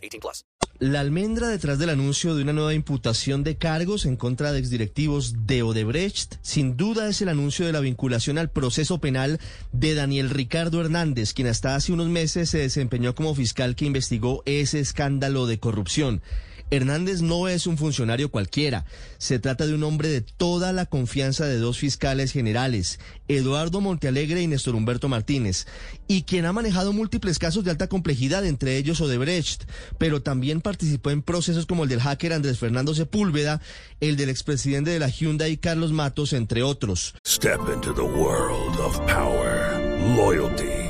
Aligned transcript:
18 0.00 0.20
plus. 0.20 0.44
La 0.80 1.00
almendra 1.00 1.48
detrás 1.48 1.78
del 1.78 1.90
anuncio 1.90 2.34
de 2.34 2.42
una 2.42 2.54
nueva 2.54 2.72
imputación 2.72 3.44
de 3.44 3.58
cargos 3.58 4.06
en 4.06 4.16
contra 4.16 4.50
de 4.50 4.60
exdirectivos 4.60 5.46
de 5.46 5.62
Odebrecht, 5.62 6.36
sin 6.40 6.78
duda 6.78 7.06
es 7.08 7.20
el 7.20 7.28
anuncio 7.28 7.66
de 7.66 7.72
la 7.72 7.80
vinculación 7.80 8.38
al 8.38 8.50
proceso 8.50 8.98
penal 8.98 9.40
de 9.72 9.94
Daniel 9.94 10.30
Ricardo 10.30 10.80
Hernández, 10.80 11.34
quien 11.34 11.48
hasta 11.48 11.74
hace 11.74 11.92
unos 11.92 12.08
meses 12.08 12.48
se 12.48 12.58
desempeñó 12.58 13.14
como 13.14 13.34
fiscal 13.34 13.76
que 13.76 13.84
investigó 13.84 14.42
ese 14.46 14.80
escándalo 14.80 15.46
de 15.46 15.60
corrupción. 15.60 16.22
Hernández 16.70 17.22
no 17.22 17.48
es 17.48 17.66
un 17.66 17.78
funcionario 17.78 18.30
cualquiera. 18.30 18.84
Se 19.18 19.38
trata 19.38 19.66
de 19.66 19.74
un 19.74 19.82
hombre 19.82 20.08
de 20.08 20.20
toda 20.20 20.72
la 20.72 20.86
confianza 20.86 21.46
de 21.46 21.58
dos 21.58 21.78
fiscales 21.78 22.32
generales, 22.32 23.00
Eduardo 23.28 23.80
Montealegre 23.80 24.42
y 24.42 24.46
Néstor 24.46 24.74
Humberto 24.74 25.08
Martínez, 25.08 25.66
y 26.08 26.22
quien 26.22 26.46
ha 26.46 26.52
manejado 26.52 26.92
múltiples 26.92 27.38
casos 27.38 27.64
de 27.64 27.70
alta 27.70 27.88
complejidad, 27.88 28.44
entre 28.44 28.76
ellos 28.76 29.00
Odebrecht, 29.00 29.64
pero 29.98 30.22
también 30.22 30.60
participó 30.60 31.10
en 31.10 31.22
procesos 31.22 31.66
como 31.66 31.84
el 31.84 31.88
del 31.88 32.00
hacker 32.00 32.32
Andrés 32.32 32.58
Fernando 32.58 32.94
Sepúlveda, 32.94 33.60
el 34.00 34.16
del 34.16 34.28
expresidente 34.30 34.90
de 34.90 34.98
la 34.98 35.08
Hyundai 35.08 35.56
Carlos 35.56 35.92
Matos, 35.92 36.32
entre 36.32 36.62
otros. 36.62 37.14
Step 37.26 37.60
into 37.72 37.92
the 37.94 38.02
world 38.02 38.78
of 38.78 38.98
power, 39.06 39.78
loyalty. 40.16 40.89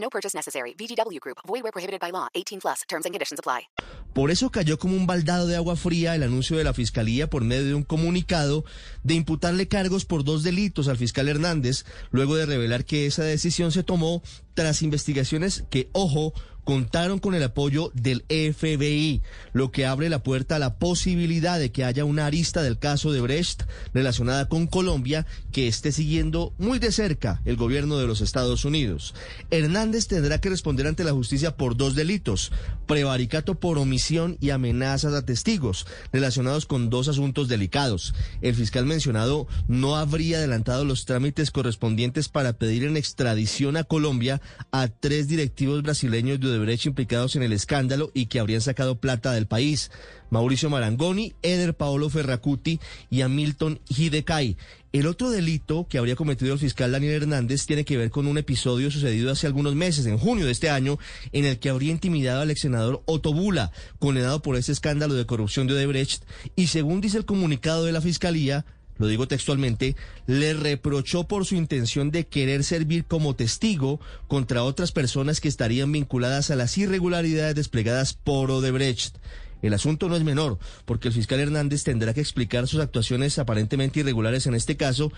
No 0.00 0.08
purchase 0.08 0.34
necessary. 0.34 0.74
VGW 0.74 1.20
Group. 1.20 1.38
Void 1.46 1.62
where 1.62 1.72
prohibited 1.72 2.00
by 2.00 2.10
law. 2.10 2.28
18 2.34 2.60
plus. 2.60 2.80
Terms 2.88 3.04
and 3.06 3.12
conditions 3.12 3.38
apply. 3.38 3.68
Por 4.14 4.32
eso 4.32 4.50
cayó 4.50 4.78
como 4.78 4.96
un 4.96 5.06
baldado 5.06 5.46
de 5.46 5.54
agua 5.54 5.76
fría 5.76 6.16
el 6.16 6.24
anuncio 6.24 6.56
de 6.56 6.64
la 6.64 6.74
Fiscalía 6.74 7.30
por 7.30 7.44
medio 7.44 7.66
de 7.66 7.74
un 7.74 7.84
comunicado 7.84 8.64
de 9.04 9.14
imputarle 9.14 9.68
cargos 9.68 10.04
por 10.04 10.24
dos 10.24 10.42
delitos 10.42 10.88
al 10.88 10.96
fiscal 10.96 11.28
Hernández, 11.28 11.84
luego 12.10 12.34
de 12.34 12.46
revelar 12.46 12.84
que 12.84 13.06
esa 13.06 13.22
decisión 13.22 13.70
se 13.70 13.84
tomó 13.84 14.22
tras 14.54 14.82
investigaciones 14.82 15.64
que, 15.70 15.90
ojo, 15.92 16.34
contaron 16.70 17.18
con 17.18 17.34
el 17.34 17.42
apoyo 17.42 17.90
del 17.94 18.24
FBI, 18.28 19.22
lo 19.52 19.72
que 19.72 19.86
abre 19.86 20.08
la 20.08 20.22
puerta 20.22 20.54
a 20.54 20.60
la 20.60 20.78
posibilidad 20.78 21.58
de 21.58 21.72
que 21.72 21.82
haya 21.82 22.04
una 22.04 22.26
arista 22.26 22.62
del 22.62 22.78
caso 22.78 23.10
de 23.10 23.20
Brecht 23.20 23.64
relacionada 23.92 24.48
con 24.48 24.68
Colombia 24.68 25.26
que 25.50 25.66
esté 25.66 25.90
siguiendo 25.90 26.54
muy 26.58 26.78
de 26.78 26.92
cerca 26.92 27.42
el 27.44 27.56
gobierno 27.56 27.98
de 27.98 28.06
los 28.06 28.20
Estados 28.20 28.64
Unidos. 28.64 29.16
Hernández 29.50 30.06
tendrá 30.06 30.40
que 30.40 30.48
responder 30.48 30.86
ante 30.86 31.02
la 31.02 31.10
justicia 31.10 31.56
por 31.56 31.76
dos 31.76 31.96
delitos, 31.96 32.52
prevaricato 32.86 33.58
por 33.58 33.76
omisión 33.76 34.36
y 34.40 34.50
amenazas 34.50 35.12
a 35.14 35.26
testigos, 35.26 35.88
relacionados 36.12 36.66
con 36.66 36.88
dos 36.88 37.08
asuntos 37.08 37.48
delicados. 37.48 38.14
El 38.42 38.54
fiscal 38.54 38.86
mencionado 38.86 39.48
no 39.66 39.96
habría 39.96 40.36
adelantado 40.36 40.84
los 40.84 41.04
trámites 41.04 41.50
correspondientes 41.50 42.28
para 42.28 42.52
pedir 42.52 42.84
en 42.84 42.96
extradición 42.96 43.76
a 43.76 43.82
Colombia 43.82 44.40
a 44.70 44.86
tres 44.86 45.26
directivos 45.26 45.82
brasileños 45.82 46.38
de 46.38 46.59
Odebrecht 46.60 46.86
implicados 46.86 47.36
en 47.36 47.42
el 47.42 47.52
escándalo 47.52 48.10
y 48.14 48.26
que 48.26 48.38
habrían 48.38 48.60
sacado 48.60 49.00
plata 49.00 49.32
del 49.32 49.46
país. 49.46 49.90
Mauricio 50.30 50.70
Marangoni, 50.70 51.34
Eder 51.42 51.74
Paolo 51.74 52.08
Ferracuti 52.08 52.78
y 53.10 53.22
Hamilton 53.22 53.80
Hidecay. 53.88 54.56
El 54.92 55.06
otro 55.06 55.30
delito 55.30 55.86
que 55.88 55.98
habría 55.98 56.16
cometido 56.16 56.52
el 56.52 56.58
fiscal 56.58 56.92
Daniel 56.92 57.22
Hernández 57.22 57.64
tiene 57.66 57.84
que 57.84 57.96
ver 57.96 58.10
con 58.10 58.26
un 58.26 58.38
episodio 58.38 58.90
sucedido 58.90 59.30
hace 59.30 59.46
algunos 59.46 59.74
meses, 59.74 60.06
en 60.06 60.18
junio 60.18 60.46
de 60.46 60.52
este 60.52 60.70
año, 60.70 60.98
en 61.32 61.44
el 61.44 61.58
que 61.58 61.70
habría 61.70 61.92
intimidado 61.92 62.42
al 62.42 62.50
ex 62.50 62.60
senador 62.60 63.02
Otto 63.06 63.32
Bula, 63.32 63.72
condenado 63.98 64.42
por 64.42 64.56
ese 64.56 64.72
escándalo 64.72 65.14
de 65.14 65.26
corrupción 65.26 65.66
de 65.66 65.74
Odebrecht, 65.74 66.24
y 66.56 66.66
según 66.68 67.00
dice 67.00 67.18
el 67.18 67.24
comunicado 67.24 67.84
de 67.84 67.92
la 67.92 68.00
fiscalía, 68.00 68.64
lo 69.00 69.06
digo 69.06 69.26
textualmente, 69.26 69.96
le 70.26 70.52
reprochó 70.52 71.24
por 71.24 71.46
su 71.46 71.54
intención 71.54 72.10
de 72.10 72.26
querer 72.26 72.62
servir 72.64 73.06
como 73.06 73.34
testigo 73.34 73.98
contra 74.28 74.62
otras 74.62 74.92
personas 74.92 75.40
que 75.40 75.48
estarían 75.48 75.90
vinculadas 75.90 76.50
a 76.50 76.56
las 76.56 76.76
irregularidades 76.76 77.54
desplegadas 77.54 78.12
por 78.12 78.50
Odebrecht. 78.50 79.16
El 79.62 79.74
asunto 79.74 80.08
no 80.08 80.16
es 80.16 80.24
menor, 80.24 80.58
porque 80.84 81.08
el 81.08 81.14
fiscal 81.14 81.40
Hernández 81.40 81.84
tendrá 81.84 82.14
que 82.14 82.20
explicar 82.20 82.66
sus 82.66 82.80
actuaciones 82.80 83.38
aparentemente 83.38 84.00
irregulares 84.00 84.46
en 84.46 84.54
este 84.54 84.76
caso 84.76 85.12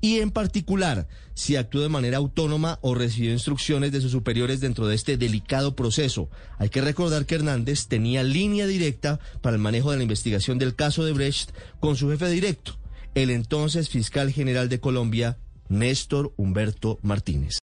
y 0.00 0.18
en 0.18 0.30
particular 0.30 1.08
si 1.34 1.56
actuó 1.56 1.80
de 1.80 1.88
manera 1.88 2.18
autónoma 2.18 2.78
o 2.82 2.94
recibió 2.94 3.32
instrucciones 3.32 3.90
de 3.90 4.00
sus 4.00 4.12
superiores 4.12 4.60
dentro 4.60 4.86
de 4.86 4.94
este 4.94 5.16
delicado 5.16 5.74
proceso. 5.74 6.30
Hay 6.58 6.68
que 6.68 6.80
recordar 6.80 7.26
que 7.26 7.36
Hernández 7.36 7.88
tenía 7.88 8.22
línea 8.22 8.66
directa 8.66 9.18
para 9.40 9.56
el 9.56 9.62
manejo 9.62 9.90
de 9.90 9.96
la 9.96 10.04
investigación 10.04 10.58
del 10.58 10.76
caso 10.76 11.04
de 11.04 11.12
Brecht 11.12 11.50
con 11.80 11.96
su 11.96 12.08
jefe 12.10 12.28
directo, 12.30 12.77
el 13.14 13.30
entonces 13.30 13.88
fiscal 13.88 14.32
general 14.32 14.68
de 14.68 14.80
Colombia, 14.80 15.38
Néstor 15.68 16.32
Humberto 16.36 16.98
Martínez. 17.02 17.57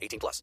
18 0.00 0.18
plus. 0.18 0.42